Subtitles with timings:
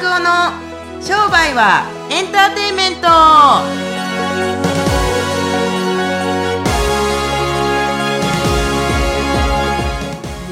[0.00, 0.52] 拓夫の
[1.02, 3.08] 商売はエンターテインメント。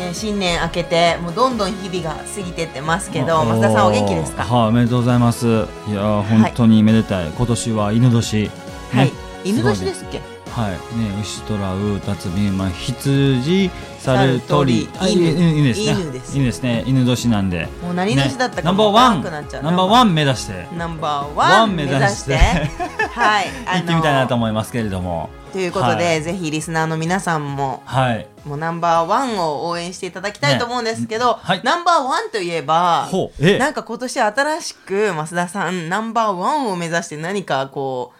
[0.00, 4.42] ね新年明けてもうどんどん日々が過ぎてってますけど増田さんお元気ですか？
[4.42, 5.46] はい、おめでとうございます。
[5.46, 7.28] いやー、本当にめでたい。
[7.30, 8.50] 今年は犬年。
[8.92, 9.06] はい。
[9.06, 9.12] ね。
[9.44, 10.35] 犬年ですっけ？
[10.56, 15.28] はい、ね、牛とらう、たつみ、まあ、羊、猿、鳥、あ犬。
[15.28, 15.92] 犬犬ですね。
[15.92, 16.36] 犬です。
[16.38, 16.84] 犬ですね。
[16.86, 17.68] 犬年なんで。
[17.82, 19.62] もう何年だったかナンバーワン、もわからなくなっちゃう。
[19.64, 20.66] ナンバーワン目指して。
[20.74, 22.38] ナンバーワン目指して。
[23.12, 23.48] はい。
[23.66, 25.28] 行ってみたいなと思いますけれども。
[25.52, 26.22] ということで、はい。
[26.22, 28.26] ぜひリスナーの皆さんもはい。
[28.46, 31.40] もうナンバーワンを応援していただきたいと思うんですけど、ね。
[31.42, 31.60] はい。
[31.64, 33.58] ナンバーワンといえばえ？
[33.58, 38.14] なんか今年新しく増田さんナンバーワンを目指して何かこ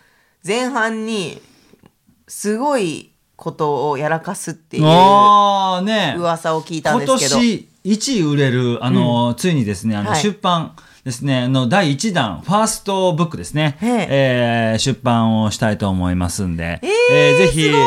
[0.45, 1.41] う前半に
[2.29, 4.85] すごいことをやらかすっていう。
[6.19, 7.37] 噂を聞いたん今ですけど。
[7.41, 10.21] 年1位売れる、あの、ついにですね、あの、はい。
[10.21, 17.87] 出版ですね、あの、第1弾、ファーストブックですね、へええー出版をしたいと思いますんで、えーえーぜひ、すごーい。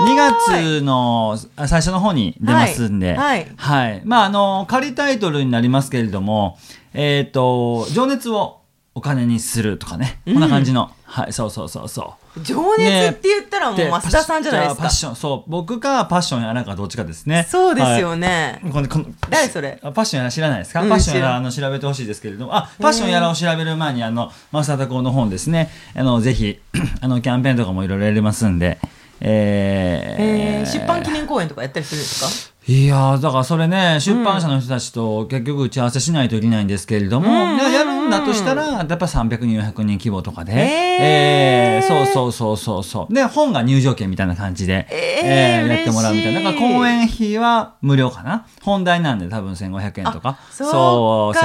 [0.00, 3.46] 2月のあ最初の方に出ますんで、はい。
[3.56, 4.02] はい。
[4.04, 6.56] まあ、あの、仮タイトルになりますけれども、
[6.94, 8.61] えっ、と、情熱を
[8.94, 12.40] お金にするとかね、こんな感じの、はい、そうそうそうそう。
[12.42, 14.82] 情熱って言ったらもうで増田さんじゃないですか。
[14.82, 17.46] パッション、そう、僕かパッションやなんかどっちかですね。
[17.48, 18.18] そうですよはい。
[18.18, 19.78] ね、このこの誰それ？
[19.82, 26.58] あパッションやら知らないですか、うんパッションや知らあの調べてほしいですけれども、あ、パッションやらを調べる前に、あの、マスタータコの本ですね、あの、ぜひ、
[27.00, 28.78] あの、キャンペーンとかもいろいろやりますんで、
[29.20, 32.52] ええー出版記念公演とかやったりするんですか？
[32.68, 37.56] いやーだからそれね、出版社の人たちと結局打ち合わせしないといけないんですけれども、うん。
[37.56, 40.58] いややるんだとしたら、やっぱ300人、400人規模とかで、へー。
[40.60, 43.12] えーそうそうそうそうそう。
[43.12, 46.40] で、本が入場券みたいな感じで、えーやってもらうみたいな。
[46.40, 48.46] だから講演費は無料かな？
[48.62, 51.40] 本題なんで多分1500円とか、そうか。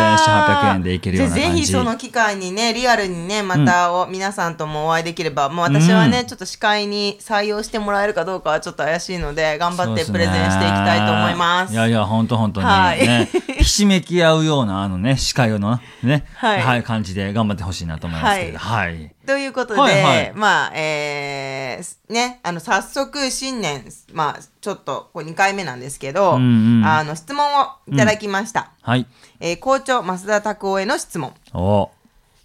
[0.69, 1.52] 1700円でいけるような感じ。
[1.52, 6.25] ぜひその機会にねリアルにねまたお、皆さんともお会いできればもう私はね、うん。
[6.27, 11.73] ちょっと司会に採用してもらえるかどうかはちょっと怪しいので頑張ってプレゼンしていきたいと思います。
[11.73, 12.99] いやいや、本当本当にはい。
[12.99, 16.83] ね、ひしめき合うような、あのね、司会のね、はい。
[16.83, 19.15] 感じで頑張ってほしいなと思いますけど、はい。
[19.25, 20.31] ということで、はいはい。
[20.33, 26.85] まあえーねあの早速新年まあちょっとこれ2回目なんですけど、うんうん。
[26.85, 29.05] あの質問をいただきました、はい。
[29.39, 31.89] えー校長増田拓夫への質問、お。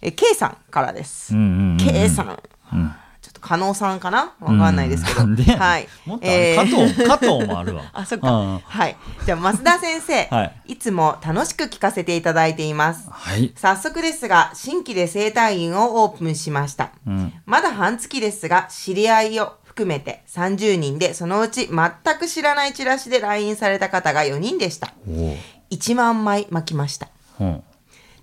[0.01, 1.77] えー、K さんからです、うんうんうんうん。
[1.77, 2.39] K さん。
[2.73, 2.95] うん
[3.43, 4.33] 加納さんかな？
[4.39, 5.19] わかんないですけど、
[5.59, 7.83] はいもっとあれ加藤、加藤もあるわ。
[7.93, 8.31] あ、そっか。
[8.31, 8.95] うんはい。
[9.25, 13.09] じゃあ、増田先生、 はいい、つも楽しく聞かせていただいています。
[13.11, 13.51] はい。
[13.55, 16.91] 早速ですが、新規で整体院をオープンしました。
[17.05, 17.33] うん。
[17.45, 24.93] まだ半月ですが、知り合いを含めて30人で、そのうち全く知らないチラシで来院された方が4人でした。
[25.07, 25.37] おう
[25.71, 27.09] 1万枚巻きました。
[27.39, 27.63] うん。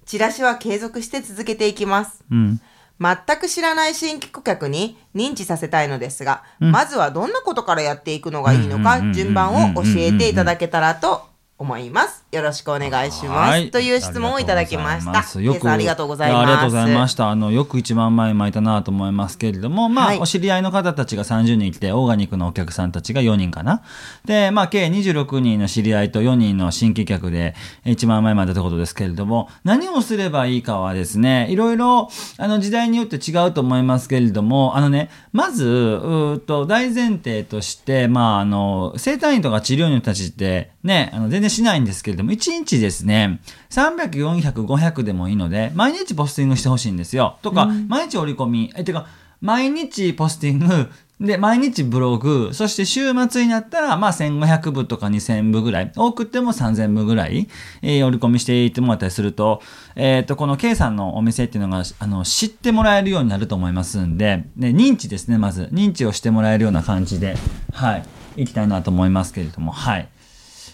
[0.07, 2.25] チラシは継続して続けていきます。
[2.31, 2.61] うん。
[3.01, 9.15] 全く知らない新規顧客に認知させたいのですが、まずはどんなことからやっていくのがいいのかうんうんうんうん。
[9.15, 11.30] 順番を教えていただけたらと
[11.61, 12.25] 思います。
[12.33, 13.51] よろしくお願いします。
[13.51, 15.41] はいという質問をいただきました。
[15.41, 16.39] よくありがとうございます。
[16.39, 17.29] やありがとうございました。
[17.29, 23.83] あの、よく1万枚巻いたなと思いますけれども、まあ、はいお知り合いの方たちが30人来て、オーガニックのお客さんたちが4人かな。
[24.25, 27.55] で、まあ、計26人の知り合いと4人の新規客で
[27.85, 47.39] 1万枚までということですけれども、何をすればいいかはですね、いろいろ、あの、時代によって違うと思いますけれども、あのね、まず、うと、大前提として、まあ、あの、生体院とか治療院の人たちって、ね、あの、全然しないんですけれども、1日ですね、300、400、500でもいいので、毎日ポスティングしてほしいんですよ。
[47.43, 49.07] とか、毎日折り込み、え、てか、
[49.43, 50.91] 毎日ポスティング、
[51.21, 57.47] で、毎日ブログ、そして週末になったら、まあ、1500部とか2000部ぐらい、多くても3000部ぐらい、
[57.83, 59.61] えー折り込みしていってもらったりすると、
[59.97, 65.69] えっ、と、この K さんのお店っていうのが、あの、知ってもらえるようになると思いますんで、ね、認知ですね、まず。
[65.73, 67.37] 認知をしてもらえるような感じで、
[67.75, 70.09] はい、いきたいなと思いますけれども、はい。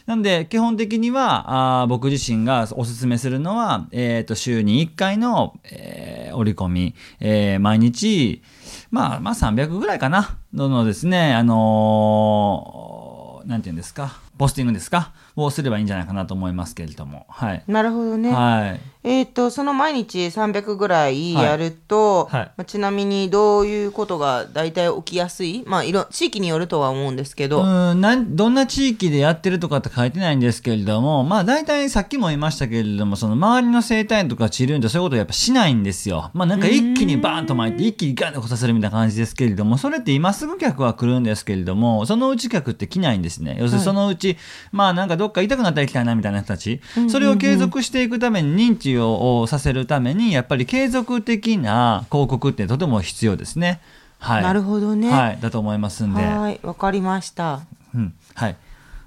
[0.06, 8.42] なんで、基本的には、あ僕自身がおすすめするのは、えっ、と、週に1回の、えー折り込み、えー毎日、
[8.91, 15.12] まあ、まあ300ぐらいかな、ののですね、あのーなんて言うんですか、ポスティングですか？
[15.36, 17.62] をすればいいんじゃないかなと思いますけれども、はい。
[17.66, 18.33] なるほどね。
[18.33, 18.80] はい。
[19.09, 25.62] えっ、と、その毎日300ぐらいやると、はいはいまあちなみにどういうことが大体起きやすい？
[25.66, 36.30] まあ、いろ、地域によるとは思うんですけど、うんなんどんな地域でやってるとかって書いてないんですけれども、まあ大体さっきも言いましたけれども、その周りの生態院とか治療院ってそういうことをやっぱしないんですよ。
[36.34, 43.56] まあなんか一気にバーンと巻いて、一気にガンと来させるみたいな感じですけれども、それって今すぐ客は来るんですけれども、そのうち客って来ないんですね。
[43.60, 44.39] 要するにそのうちち、
[44.73, 53.81] まあなんかどっか痛くなったら行きたいなみたいな人たち、それを継続していくために認知をさせるために、やっぱり継続的な広告ってとても必要ですね。
[54.19, 54.43] はい。
[54.43, 55.39] なるほどねはい。
[55.41, 56.23] だと思いますんで。
[56.23, 57.61] はいわかりました
[57.95, 58.15] うん。
[58.34, 58.57] はい。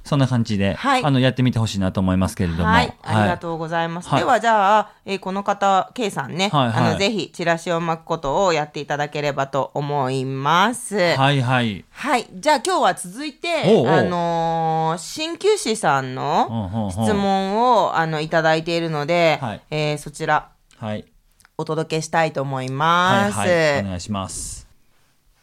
[0.09, 2.63] そんな感じで、はいあの、やってみてほしいなと思いますけれども。
[2.63, 4.09] はい、ありがとうございます。
[4.09, 10.95] はいでは、じゃあ、えーこの方、K さんね、はいはいあの、ぜひ、チラシを巻くことをやっていただければと思います。
[10.95, 11.41] はい。
[11.43, 12.27] はいはい。
[12.33, 21.05] じゃあ、今日は続いて、あのー鍼灸師さんうんの質問を、あの、いただいているので、はいえーそちら、はい。
[21.59, 23.37] お届けしたいと思いはいます。
[23.37, 23.79] はい。
[23.81, 24.67] お願いします。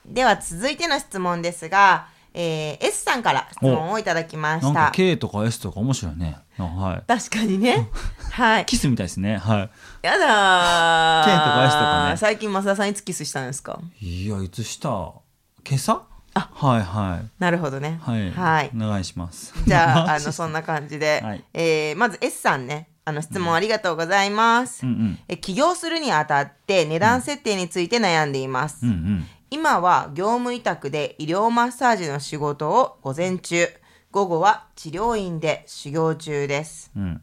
[0.04, 4.66] では、続いての質問ですが、えー S さんから質問をいただきました。
[4.66, 6.36] なんか K とか S とか面白いね。
[6.58, 7.02] あはい。
[7.06, 7.88] 確かにね。
[8.32, 8.66] はい。
[8.66, 9.38] キスみたいですね。
[9.38, 9.70] は
[10.02, 13.80] やだー K とか S とかね最近増田さんいつキスしたんですか？
[14.00, 14.24] い。
[14.24, 14.88] いや、いつした？
[14.88, 16.02] 今朝？
[16.34, 17.26] あ、はいはい。
[17.38, 18.30] なるほどねはい。
[18.30, 19.54] はいお願いします。
[19.66, 25.18] じゃあ あのそんな感じで、はいえーまず S さんねあの質問ありがとうございます、うんうん。
[25.28, 29.26] え起業するにあたって値段設定について悩んでいます、うんうん。
[29.50, 33.68] 今は業務委託で医療マッサージの仕事を午前中
[34.10, 37.22] 午後は治療院で修行中です、うん。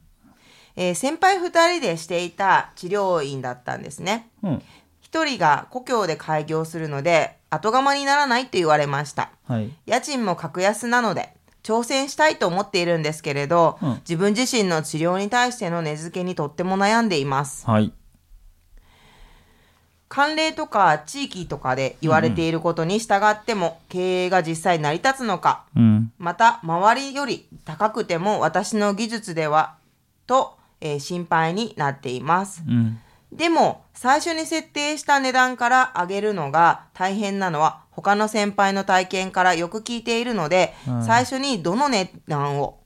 [0.76, 4.62] えー先輩2人でしていた治療院だったんですねうん。
[5.02, 9.70] 一人が故郷で開業するので後釜にならないと言われましたはい。
[9.86, 17.94] 家賃も格安なので挑戦したいと思っているんですけれど、うん自分自身の治療に対しての値付けにとっても悩んでいますはい。
[20.14, 26.14] 慣例とか地域とかで言われていることに従っても経営が実際成り立つのかうん。
[26.20, 29.74] また周りより高くても私の技術では
[30.28, 33.00] と、えー心配になっていますうん。
[33.32, 42.78] でも最初に設定した値段から上げるのが大変なのは他の先輩の体験からよく聞いているので、うん最初にどの値段を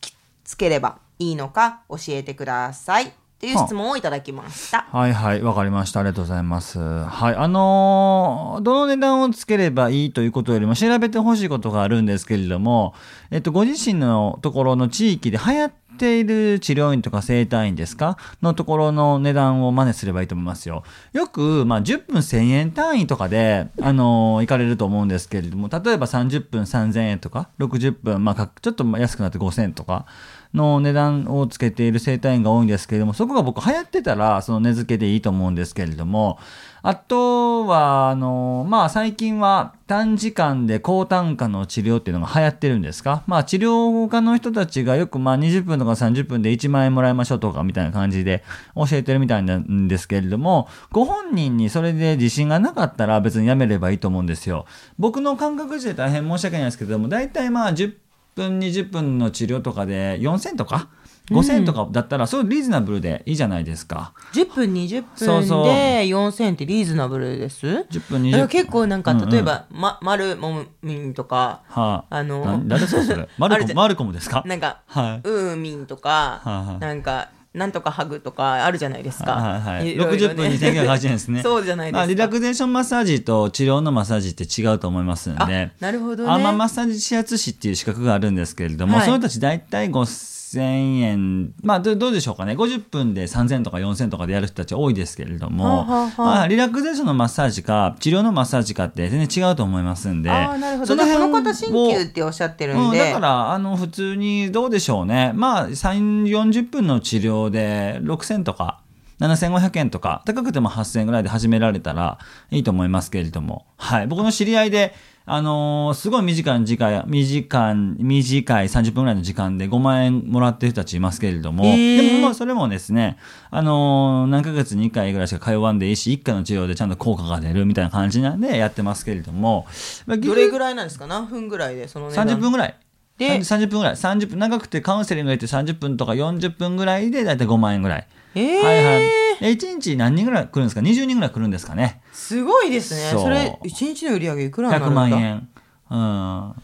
[0.00, 0.12] き
[0.42, 4.86] つければいいのか教えてくださいという質問をいただきました。
[4.90, 6.00] はいはい、わかりました。
[6.00, 6.78] ありがとうございます。
[6.78, 12.94] はい、あのーどの値段をつければいいということよりも調べてほしいことがあるんですけれども、
[13.30, 18.16] えっと、ご自身のところの地域で流行っている治療院とか整体院ですか？
[18.42, 20.82] のところの値段を真似すればいいと思いますよ。
[21.12, 30.06] よく、まあ、10分1000円単位とかで、あのー行かれると思うんですけれども、例えば30分3000円とか、60分、まあ、ちょっと安くなって5000円とか、
[30.54, 36.38] の値段をつけている整体院が多いんですけれども、そこが僕流行ってたら、その値付けでいいと思うんですけれども、
[36.86, 43.22] あとは、あの、まあ、最近は短時間で高単価の治療っていうのが流行ってるんですか？
[43.26, 48.44] まあ、治療家の人たちがよく、まあ、20分とか30分で1万円もらいましょうとかみたいな感じで
[48.76, 54.66] 教えてるみたいなんですけれども、ご本人にそれで自信がなかったら別にやめればいいと思うんですよ。
[54.98, 57.94] 僕の感覚自体大変申し訳ないですけども、大体まあ、10
[58.34, 60.88] 分、20分の治療とかで4000とか、
[61.30, 64.12] 5000とかだったら、それリーズナブルでいいじゃないですか。
[64.34, 65.64] 10分20分そうそう。
[65.64, 68.48] で4000ってリーズナブルです？10分、20だから分。
[68.48, 69.30] 結構なんかうんうん。
[69.30, 74.42] 例えば、ま、丸もみんとかはあ、あのな誰ですかそれマルコマルコムですか？
[74.46, 75.28] なんか、はい。
[75.28, 76.78] ウーミンとか、はいはい。
[76.80, 79.32] なんかなんとかハグとかあるじゃないですか。
[79.32, 81.98] はいはい、ろいろ60分2980円ですねそうじゃないですか。
[81.98, 86.30] まあ、リラクゼーションマッサージと治療のマッサージって違うと思いますんあでなるほどね。
[86.30, 100.96] アーマンマッサージ指圧師っていう資格があるんですけれども、はいその人たち大体5000円、まあどどうでしょうかね、50分で3000とか4000とかでやる人たち多いですけれども、はあはあリラクゼーションのマッサージか、治療のマッサージかって全然違うと思いますんで、ああ、なるほど。
[100.96, 102.98] でこその辺の方、を鍼灸っておっしゃってるんうん、で。
[102.98, 105.32] だから、あの、普通に、どうでしょうね。
[105.34, 108.80] まあ、3、40分の治療で6000とか、
[109.20, 112.18] 7500円とか、高くても8000円ぐらいで始められたら
[112.50, 113.66] いいと思いますけれども。
[113.76, 114.06] はい。
[114.06, 114.94] 僕の知り合いで、
[115.26, 123.16] あのーすごい短い時間、短い、短い30分ぐらいの時間で5万円もらってる人たちいますけれども、へーでもまあそれもですね、
[123.50, 129.66] あのー何ヶ月に1回ぐらいしか通わんでいいし、1回の治療でちゃんと効果が出るみたいな感じなんでやってますけれども、
[130.06, 131.06] まあどれぐらいなんですか？
[131.06, 131.88] 何分ぐらいで？
[131.88, 132.76] その値段30分ぐらい。
[133.16, 133.94] でで30分ぐらい。
[133.94, 138.06] 30分、長くてカウンセリング入れて30分とか40分ぐらいでだいたい5万円ぐらい。
[138.34, 139.23] えーはいはい。
[139.40, 142.00] で1日何人ぐらい来るんですか ?20 人ぐらい来るんですかね。
[142.12, 143.10] すごいですね。
[143.18, 145.00] それ、1日の売り上げいくらになる100んだ？
[145.00, 145.48] 万円。
[145.90, 146.54] うん。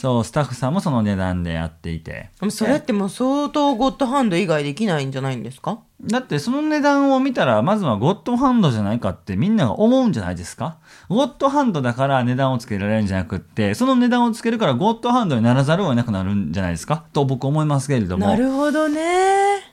[0.00, 2.30] そう、スタッフさんもその値段でやっていて。
[2.48, 5.80] それってもう相当ゴッドハンド以外できないんじゃないんですか？
[6.02, 10.78] だってその値段を見たら、まずはゴッドハンドじゃないかってみんなが思うんじゃないですか？
[11.10, 17.04] ゴッドハンドだから値段をつけられるんじゃなくって、その値段をつけるからゴッドハンドにならざるを得なくなるんじゃないですか？
[17.12, 18.26] と僕思いますけれども。
[18.26, 19.02] なるほどね。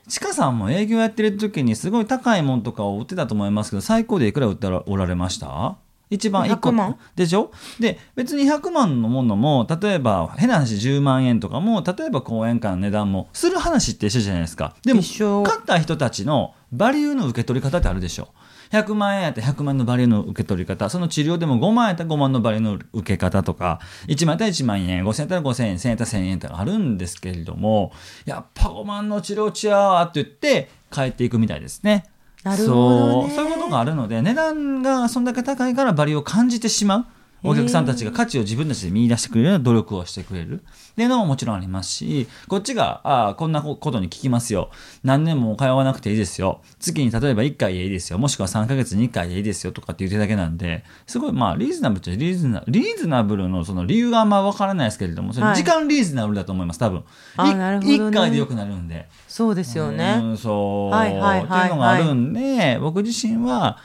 [0.08, 5.78] ちかさんも営業やってる時にすごい高いもんとかを売ってたと思いますけど、最高でいくら売っておられました？
[6.10, 6.70] 一番一個。
[6.70, 6.98] 100万？
[7.16, 7.52] でしょ？
[7.78, 14.74] で別に100万のものも例えば変な話10万円とかも例えば講演会の値段もする話って一緒じゃないですか。
[14.84, 15.42] でも一緒。
[15.42, 18.28] 買った人たちのバリューの受け取り方ってあるでしょ。
[18.70, 20.90] 100万円やったら100万のバリューの受け取り方。
[20.90, 23.80] その治療でも5万円やったら5万のバリューの受け方とか。
[24.08, 27.92] 1万円やったら1万円5000円やったら5000円1000円やったら1000円とかあるんですけれども
[28.26, 32.04] やっぱ5万の治療ちゃうわって言って帰っていくみたいですね。
[32.44, 33.34] なるほどね。
[33.34, 33.36] そう。
[33.36, 37.06] そういうことがあるので値段がそんだけ高いからバリを感じてしまう。
[37.42, 40.54] お客さんたちが価値を自分たちで見出してくれるような努力をしてくれる。
[40.54, 44.70] っていうのももちろんありますしこっちがああこんなことに聞きますよ。
[45.04, 46.60] 何年も通わなくていいですよ。
[46.80, 48.18] 月に例えば1回でいいですよ。
[48.18, 55.56] もしくは3ヶ月に1回でいいですよとかって言ってるだけなんですごいまあリーズナブルっちゃリーズナリーズナブルのその理由があんま分からないですけれどもそれはい。
[55.56, 57.04] 時間リーズナブルだと思います多分。
[57.36, 57.94] あなるほどね。
[57.94, 59.06] 1回でよくなるんで。
[59.28, 60.20] そうですよね。
[60.20, 61.60] うん、そう、はいはいはいはい。
[61.60, 63.78] っていうのがあるんで、僕自身は、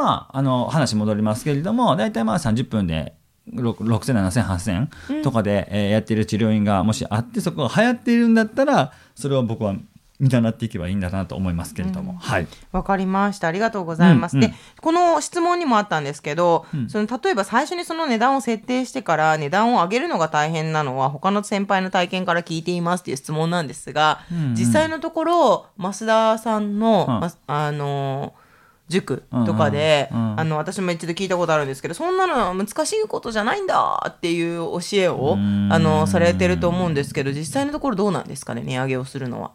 [0.00, 3.14] まあ、あの、話戻りますけれども、大体まあ30分で、
[3.52, 9.74] ろく6000、7000、8000とかで、えーやってる治療院がもしあって、そこが流行っているんだったら、それを僕は
[10.20, 12.46] 見習っていけばいいんだなと思いますけれども、はい。
[12.72, 13.48] わかりました。
[13.48, 14.36] ありがとうございます。
[14.36, 14.50] うんうん。
[14.50, 24.54] で、この質問にもあったんですけど、んその例えば最初にその値段を設定してから値段を上げるのが大変なのは他の先輩の体験から聞いていますっていう質問なんですが、うんうん。
[24.54, 27.20] 実際のところ増田さんの、うん。
[27.20, 28.34] まあの
[28.90, 39.52] 塾とかで、あの私も一度聞いたことあるんですけどそんなのは難しいことじゃないんだっていう教えをうんあのされてると思うんですけど実際のところどうなんですかね値上げをするのは。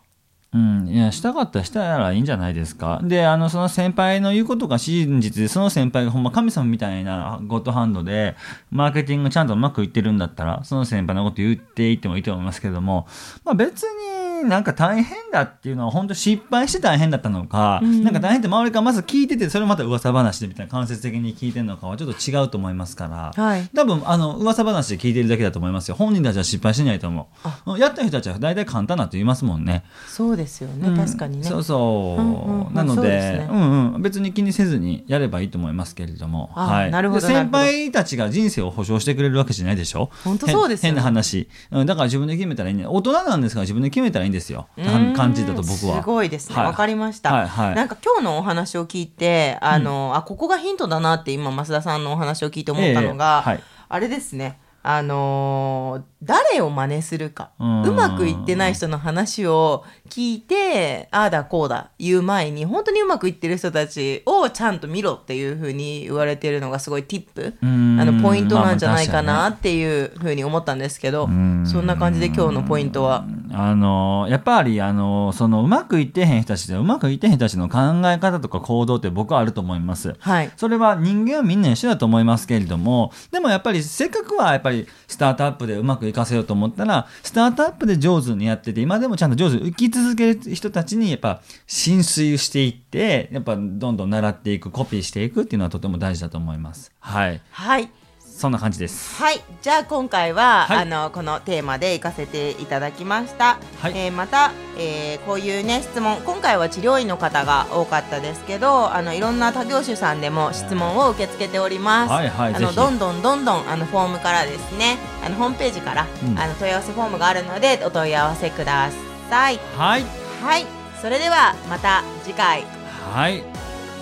[0.55, 3.01] うん、いや、したかったらしたらいいんじゃないですか。
[3.03, 8.37] で、あの、その先輩の言うことが真実で、その先輩がほんま神様みたいなゴッドハンドで、
[8.71, 13.05] マーケティングちゃんとうまくいってるんだったら、その先輩のこと言っていってもいいと思いますけども、
[13.43, 23.69] まあ別になんか大変だっていうのは本当失敗して大変だったのか、なんか大変って周りからまず聞いてて、それをまた噂話でみたいな間接的に聞いてるのかはちょっと違うと思いますから、はい。
[23.75, 25.95] 多分あの噂話で聞いてるだけだと思いますよ。
[25.95, 27.29] 本人たちは失敗しないと思
[27.67, 27.79] う。
[27.79, 29.83] やった人たちは大体簡単なって言いますもんね。
[30.07, 31.43] そうですよね、うん確かにね。
[31.43, 32.73] そうそう,、うんうんうん。
[32.73, 33.47] なのでね。
[33.51, 40.09] うんうん、別に気にせずにやればいいと思いますけれども、あはい、なるほど先輩たちが人生を保証してくれるわけじゃないでしょ？
[40.23, 42.85] 本当そうですよ変変な話、うん、だから自分で決めたらいいね。
[42.87, 44.67] 大人なんですから自分で決めたらいいんですよ。
[44.77, 45.13] うん。
[45.13, 46.01] 感じだと僕は。
[46.01, 46.55] すごいですね。
[46.55, 46.65] はい。
[46.65, 47.75] わ、かりました、はいはい。
[47.75, 53.63] なんか今日のお話を聞いて、あの、あ、ここがヒントだなって今、増田さんのお話を聞いて思ったのが、ええはい。
[53.87, 54.59] あれですね。
[54.87, 57.51] あのー誰を真似するか。
[57.59, 73.25] うんうまくいってない人の話を聞いて、ああだこうだ言う前に、本当にうまくいってる人たちをちゃんと見ろっていうふうに言われてるのがすごいティップ、うんあの、ポイントなんじゃないかまあまあなっていうふうに思ったんですけど、んそんな感じで今日のポイントは？
[73.53, 80.15] あのやっぱりあのそのうまくいってへん人たちでうまくいってへん人たちの考え方とか行動って僕はあると思います。
[80.19, 80.51] はい。
[80.57, 96.91] それは人間はみんな一緒だと思いますけれども、でもやっぱりせっかくはやっぱりスタートアップでうまくいかせようと思ったら、スタートアップで上手にやってて、今でもちゃんと上手に生き続ける人たちにやっぱ浸水していって、やっぱどんどん習っていく、コピーしていくっていうのはとても大事だと思います。
[96.99, 97.41] はい。
[97.51, 97.89] はい。
[98.37, 99.15] そんな感じです。
[99.15, 103.59] はい、じゃあ今回は、はいあのこのテーマで行かせていただきました。
[103.79, 112.11] はいえーまた、えーこういうね質問、今回は治療院の方が多かったですけど、あのいろんな他業種さんでも質問を受け付けております。
[112.11, 118.89] はいはいあのどんどんどんどんあのフォームからですね、あのホームページから、うんあの問い合わせフォームがあるのでお問い合わせくだ
[119.29, 119.59] さい。
[119.77, 120.03] はい。
[120.43, 120.65] はい、
[121.01, 122.65] それではまた次回
[123.13, 123.41] はい。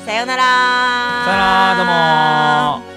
[0.06, 0.44] さようなら。
[1.24, 2.93] さよなら、どうも